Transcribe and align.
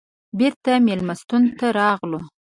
بېرته 0.37 0.71
مېلمستون 0.87 1.43
ته 1.59 1.67
راغلو. 1.79 2.19